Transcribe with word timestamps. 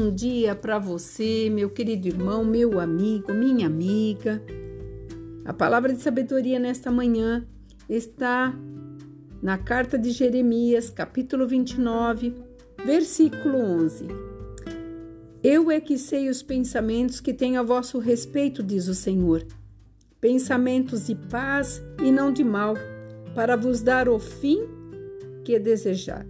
bom 0.00 0.10
dia 0.10 0.54
para 0.54 0.78
você, 0.78 1.50
meu 1.50 1.68
querido 1.68 2.08
irmão, 2.08 2.42
meu 2.42 2.80
amigo, 2.80 3.34
minha 3.34 3.66
amiga. 3.66 4.42
A 5.44 5.52
palavra 5.52 5.92
de 5.92 6.00
sabedoria 6.00 6.58
nesta 6.58 6.90
manhã 6.90 7.46
está 7.86 8.58
na 9.42 9.58
carta 9.58 9.98
de 9.98 10.10
Jeremias, 10.10 10.88
capítulo 10.88 11.46
29, 11.46 12.34
versículo 12.82 13.58
11. 13.58 14.06
Eu 15.44 15.70
é 15.70 15.78
que 15.78 15.98
sei 15.98 16.30
os 16.30 16.42
pensamentos 16.42 17.20
que 17.20 17.34
tenho 17.34 17.60
a 17.60 17.62
vosso 17.62 17.98
respeito, 17.98 18.62
diz 18.62 18.88
o 18.88 18.94
Senhor. 18.94 19.46
Pensamentos 20.18 21.08
de 21.08 21.14
paz 21.14 21.82
e 22.02 22.10
não 22.10 22.32
de 22.32 22.42
mal, 22.42 22.74
para 23.34 23.54
vos 23.54 23.82
dar 23.82 24.08
o 24.08 24.18
fim 24.18 24.60
que 25.44 25.58
desejar. 25.58 26.26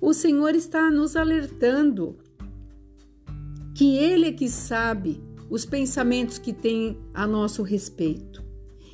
O 0.00 0.14
Senhor 0.14 0.54
está 0.54 0.88
nos 0.88 1.16
alertando 1.16 2.16
que 3.78 3.96
Ele 3.96 4.26
é 4.26 4.32
que 4.32 4.48
sabe 4.48 5.22
os 5.48 5.64
pensamentos 5.64 6.36
que 6.36 6.52
tem 6.52 6.98
a 7.14 7.28
nosso 7.28 7.62
respeito. 7.62 8.42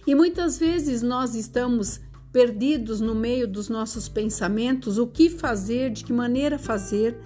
E 0.06 0.14
muitas 0.14 0.58
vezes 0.58 1.00
nós 1.00 1.34
estamos 1.34 2.02
perdidos 2.30 3.00
no 3.00 3.14
meio 3.14 3.48
dos 3.48 3.70
nossos 3.70 4.10
pensamentos, 4.10 4.98
o 4.98 5.06
que 5.06 5.30
fazer, 5.30 5.90
de 5.90 6.04
que 6.04 6.12
maneira 6.12 6.58
fazer, 6.58 7.18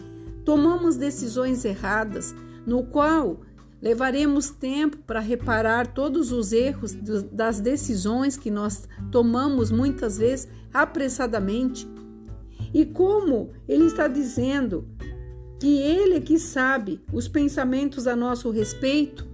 tomamos 0.44 0.94
decisões 0.94 1.64
erradas, 1.64 2.32
no 2.64 2.84
qual 2.84 3.40
levaremos 3.82 4.50
tempo 4.50 4.98
para 4.98 5.18
reparar 5.18 5.88
todos 5.88 6.30
os 6.30 6.52
erros 6.52 6.95
das 7.32 7.59
decisões 7.59 8.36
que 8.36 8.52
nós 8.52 8.88
tomamos 9.10 9.72
muitas 9.72 10.16
vezes 10.18 10.46
apressadamente 10.72 11.88
e 12.72 12.84
como 12.87 13.50
ele 13.66 13.87
está 13.87 14.06
dizendo 14.06 14.87
que 15.59 15.78
ele 15.78 16.14
é 16.14 16.20
que 16.20 16.38
sabe 16.38 17.01
os 17.12 17.26
pensamentos 17.26 18.06
a 18.06 18.14
nosso 18.14 18.51
respeito, 18.51 19.26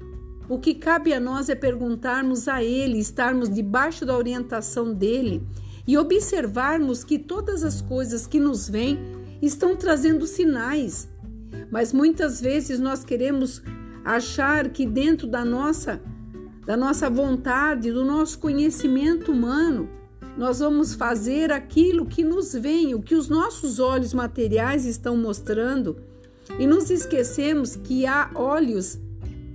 o 0.48 0.58
que 0.58 0.75
cabe 0.75 1.12
a 1.12 1.20
nós 1.20 1.48
é 1.48 1.55
perguntarmos 1.55 2.48
a 2.48 2.62
ele, 2.62 2.98
estarmos 2.98 3.48
debaixo 3.48 4.05
da 4.05 4.16
orientação 4.16 4.92
dele 4.92 5.42
e 5.86 5.97
observarmos 5.97 7.05
que 7.05 7.19
todas 7.19 7.62
as 7.62 7.81
coisas 7.81 8.27
que 8.27 8.41
nos 8.41 8.69
vêm 8.69 8.98
estão 9.41 9.77
trazendo 9.77 10.27
sinais. 10.27 11.08
Mas 11.70 11.92
muitas 11.92 12.41
vezes 12.41 12.78
nós 12.78 13.05
queremos 13.05 13.62
achar 14.05 14.69
que 14.69 14.86
dentro 14.86 15.27
da 15.27 15.44
nossa 15.44 16.00
da 16.66 16.78
nossa 16.78 17.11
vontade, 17.11 17.92
do 17.92 18.03
nosso 18.05 18.38
conhecimento 18.38 19.31
humano, 19.31 19.86
nós 20.36 20.61
vamos 20.61 20.94
fazer 20.94 21.53
aquilo 21.53 22.06
que 22.06 22.25
nos 22.25 22.55
vem, 22.55 22.94
o 22.94 23.03
que 23.03 23.14
os 23.14 23.28
nossos 23.28 23.78
olhos 23.78 24.14
materiais 24.14 24.86
estão 24.86 25.14
mostrando, 25.14 25.98
e 26.59 26.67
nos 26.67 26.91
esquecemos 26.91 27.77
que 27.77 28.06
há 28.06 28.31
olhos 28.34 28.98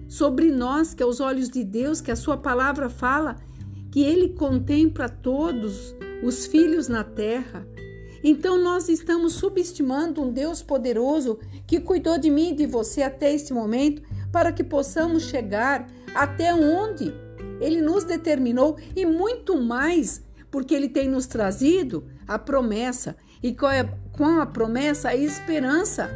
sobre 0.07 0.51
nós, 0.51 0.93
que 0.93 1.03
é 1.03 1.05
os 1.05 1.19
olhos 1.19 1.49
de 1.49 1.63
Deus, 1.63 2.01
que 2.01 2.11
a 2.11 2.15
sua 2.15 2.37
palavra 2.37 2.89
fala, 2.89 3.37
que 3.91 4.03
ele 4.03 4.29
contempla 4.29 5.07
todos 5.07 5.95
os 6.23 6.45
filhos 6.45 6.87
na 6.87 7.03
terra. 7.03 7.67
Então 8.23 8.57
nós 8.61 8.89
estamos 8.89 9.33
subestimando 9.33 10.21
um 10.21 10.31
Deus 10.31 10.61
poderoso 10.61 11.39
que 11.65 11.79
cuidou 11.79 12.17
de 12.17 12.29
mim 12.29 12.51
e 12.51 12.55
de 12.55 12.65
você 12.65 13.01
até 13.01 13.33
este 13.33 13.53
momento, 13.53 14.01
para 14.31 14.51
que 14.51 14.63
possamos 14.63 15.23
chegar 15.23 15.87
até 16.13 16.53
onde 16.53 17.13
ele 17.61 17.81
nos 17.81 18.03
determinou 18.03 18.77
e 18.95 19.05
muito 19.05 19.59
mais 19.61 20.23
porque 20.51 20.73
ele 20.73 20.89
tem 20.89 21.07
nos 21.07 21.27
trazido 21.27 22.05
a 22.27 22.37
promessa. 22.39 23.15
E 23.41 23.55
com 23.55 24.25
a 24.25 24.45
promessa, 24.45 25.09
a 25.09 25.15
esperança. 25.15 26.09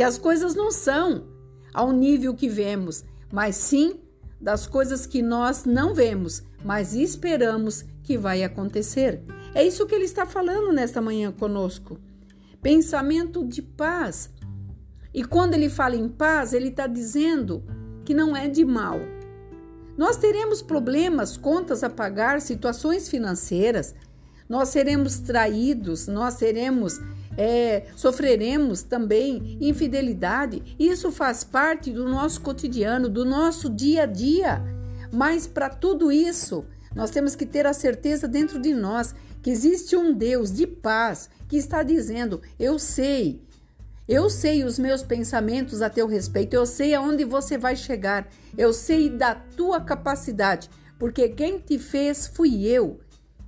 Que 0.00 0.04
as 0.04 0.16
coisas 0.16 0.54
não 0.54 0.70
são 0.70 1.26
ao 1.74 1.92
nível 1.92 2.32
que 2.32 2.48
vemos, 2.48 3.04
mas 3.30 3.54
sim 3.54 4.00
das 4.40 4.66
coisas 4.66 5.04
que 5.04 5.20
nós 5.20 5.66
não 5.66 5.92
vemos, 5.92 6.42
mas 6.64 6.94
esperamos 6.94 7.84
que 8.02 8.16
vai 8.16 8.42
acontecer. 8.42 9.22
É 9.54 9.62
isso 9.62 9.84
que 9.84 9.94
ele 9.94 10.06
está 10.06 10.24
falando 10.24 10.72
nesta 10.72 11.02
manhã 11.02 11.30
conosco. 11.30 12.00
Pensamento 12.62 13.44
de 13.44 13.60
paz. 13.60 14.30
E 15.12 15.22
quando 15.22 15.52
ele 15.52 15.68
fala 15.68 15.96
em 15.96 16.08
paz, 16.08 16.54
ele 16.54 16.68
está 16.68 16.86
dizendo 16.86 17.62
que 18.02 18.14
não 18.14 18.34
é 18.34 18.48
de 18.48 18.64
mal, 18.64 18.98
nós 19.98 20.16
teremos 20.16 20.62
problemas, 20.62 21.36
contas 21.36 21.84
a 21.84 21.90
pagar, 21.90 22.40
situações 22.40 23.06
financeiras, 23.06 23.94
nós 24.48 24.70
seremos 24.70 25.18
traídos, 25.18 26.06
nós 26.06 26.32
seremos, 26.36 26.98
é, 27.40 27.86
sofreremos 27.96 28.82
também 28.82 29.56
infidelidade. 29.62 30.76
Isso 30.78 31.10
faz 31.10 31.42
parte 31.42 31.90
do 31.90 32.06
nosso 32.06 32.42
cotidiano, 32.42 33.08
do 33.08 33.24
nosso 33.24 33.70
dia 33.70 34.02
a 34.02 34.06
dia. 34.06 34.62
Mas 35.10 35.46
para 35.46 35.70
tudo 35.70 36.12
isso, 36.12 36.66
nós 36.94 37.10
temos 37.10 37.34
que 37.34 37.46
ter 37.46 37.66
a 37.66 37.72
certeza 37.72 38.28
dentro 38.28 38.60
de 38.60 38.74
nós 38.74 39.14
que 39.40 39.48
existe 39.48 39.96
um 39.96 40.12
Deus 40.12 40.52
de 40.52 40.66
paz 40.66 41.30
que 41.48 41.56
está 41.56 41.82
dizendo: 41.82 42.42
Eu 42.58 42.78
sei, 42.78 43.40
eu 44.06 44.28
sei 44.28 44.62
os 44.62 44.78
meus 44.78 45.02
pensamentos 45.02 45.80
a 45.80 45.88
teu 45.88 46.06
respeito, 46.06 46.52
eu 46.52 46.66
sei 46.66 46.92
aonde 46.92 47.24
você 47.24 47.56
vai 47.56 47.74
chegar, 47.74 48.28
eu 48.58 48.70
sei 48.70 49.08
da 49.08 49.34
tua 49.34 49.80
capacidade, 49.80 50.68
porque 50.98 51.30
quem 51.30 51.58
te 51.58 51.78
fez 51.78 52.26
fui 52.26 52.66
eu. 52.66 53.00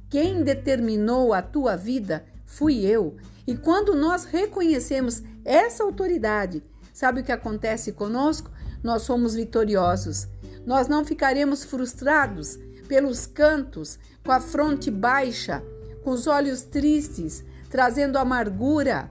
Quem 0.09 0.43
determinou 0.43 1.35
a 1.35 1.43
tua 1.43 1.77
vida 1.77 2.25
fui 2.47 2.87
eu. 2.87 3.17
E 3.47 3.57
quando 3.57 3.95
nós 3.95 4.25
reconhecemos 4.25 5.23
essa 5.45 5.83
autoridade, 5.85 6.63
sabe 6.93 7.21
o 7.21 7.25
que 7.25 7.33
acontece 7.33 7.93
conosco? 7.93 8.51
Nós 8.83 9.03
somos 9.03 9.35
vitoriosos. 9.35 10.29
Nós 10.67 10.89
não 10.89 11.05
ficaremos 11.05 11.65
frustrados 11.65 12.59
pelos 12.89 13.27
cantos, 13.27 13.99
com 14.25 14.33
a 14.33 14.41
fronte 14.41 14.91
baixa, 14.91 15.63
com 16.05 16.11
os 16.11 16.27
olhos 16.27 16.63
tristes, 16.63 17.45
trazendo 17.69 18.17
amargura 18.17 19.11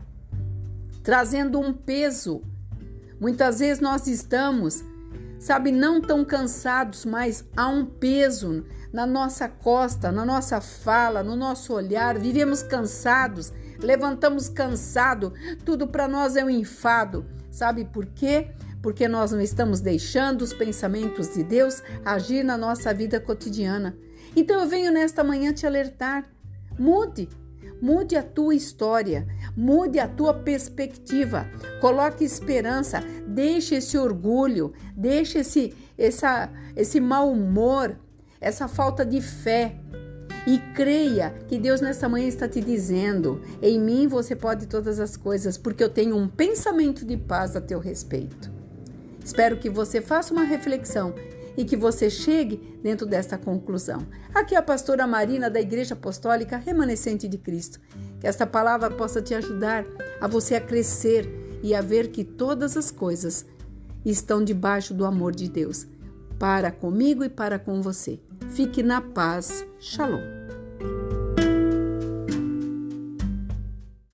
trazendo 1.03 1.59
um 1.59 1.74
peso. 1.74 2.41
Muitas 3.20 3.59
vezes 3.59 3.81
nós 3.81 4.08
estamos, 4.08 4.84
sabe, 5.40 5.72
não 5.72 6.02
tão 6.02 6.24
cansados, 6.25 7.06
mas 7.06 7.44
há 7.56 7.68
um 7.68 7.86
peso 7.86 8.66
na 8.91 9.06
nossa 9.06 9.47
costa, 9.47 10.12
na 10.12 10.25
nossa 10.25 10.59
fala, 10.59 11.24
no 11.24 11.36
nosso 11.36 11.74
olhar. 11.74 12.18
Vivemos 12.18 12.64
cansados, 12.64 13.52
levantamos 13.81 14.47
cansado, 14.47 15.34
tudo 15.66 15.88
para 15.88 16.08
nós 16.08 16.36
é 16.36 16.44
um 16.44 16.50
enfado. 16.50 17.25
Sabe 17.50 17.86
por 17.86 18.06
quê? 18.06 18.52
Porque 18.81 19.08
nós 19.08 19.31
não 19.31 19.42
estamos 19.42 19.81
deixando 19.81 20.42
os 20.42 20.53
pensamentos 20.53 21.34
de 21.34 21.44
Deus 21.44 21.84
agir 22.06 22.44
na 22.44 22.58
nossa 22.58 22.94
vida 22.94 23.20
cotidiana. 23.20 23.96
Então 24.36 24.62
eu 24.62 24.68
venho 24.68 24.91
nesta 24.91 25.24
manhã 25.24 25.53
te 25.53 25.68
alertar. 25.68 26.25
Mude, 26.80 27.28
Mude 27.81 28.16
a 28.16 28.22
tua 28.22 28.53
história, 28.53 29.25
mude 29.58 29.97
a 29.97 30.08
tua 30.08 30.36
perspectiva, 30.36 31.50
coloque 31.80 32.24
esperança, 32.24 33.03
deixe 33.28 33.74
esse 33.74 33.97
orgulho, 33.97 34.72
deixe 34.96 35.40
esse, 35.40 35.74
essa, 35.97 36.47
esse 36.75 37.00
mau 37.00 37.31
humor, 37.31 37.97
essa 38.40 38.68
falta 38.68 39.03
de 39.03 39.20
fé. 39.20 39.75
E 40.46 40.57
creia 40.74 41.34
que 41.47 41.59
Deus 41.59 41.81
nessa 41.81 42.09
manhã 42.09 42.28
está 42.28 42.47
te 42.47 42.62
dizendo: 42.62 43.41
em 43.62 43.79
mim 43.79 44.07
você 44.07 44.35
pode 44.35 44.68
todas 44.68 45.00
as 45.00 45.16
coisas, 45.16 45.57
porque 45.57 45.84
eu 45.84 45.90
tenho 45.90 46.18
um 46.18 46.28
pensamento 46.28 47.06
de 47.06 47.16
paz 47.18 47.56
a 47.56 47.62
teu 47.62 47.79
respeito. 47.79 48.52
Espero 49.24 49.57
que 49.57 49.69
você 49.69 50.02
faça 50.02 50.34
uma 50.34 50.44
reflexão 50.44 51.13
e 51.56 51.63
que 51.63 51.75
você 51.75 52.09
chegue 52.09 52.79
dentro 52.81 53.06
desta 53.06 53.38
conclusão. 53.38 54.06
Aqui 54.34 54.56
é 54.56 54.57
a 54.57 54.63
pastora 54.63 55.05
Marina 55.05 55.49
da 55.49 55.61
Igreja 55.61 55.93
Apostólica 55.93 56.58
Remanescente 56.58 57.28
de 57.28 57.37
Cristo. 57.37 57.79
Que 58.20 58.28
esta 58.28 58.47
palavra 58.47 58.90
possa 58.90 59.22
te 59.22 59.34
ajudar 59.35 59.85
a 60.20 60.28
você 60.28 60.55
a 60.55 60.61
crescer 60.61 61.59
e 61.61 61.76
a 61.76 61.82
ver 61.82 62.08
que 62.08 62.23
todas 62.23 62.76
as 62.76 62.90
coisas 62.90 63.46
estão 64.03 64.44
debaixo 64.44 64.94
do 64.94 65.05
amor 65.05 65.35
de 65.35 65.49
Deus, 65.49 65.85
para 66.41 66.72
comigo 66.72 67.23
e 67.23 67.29
para 67.29 67.59
com 67.59 67.84
você. 67.84 68.20
Fique 68.49 68.82
na 68.82 68.99
paz. 68.99 69.64
Shalom. 69.79 70.41